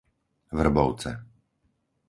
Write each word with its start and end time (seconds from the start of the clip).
Vrbovce 0.59 1.11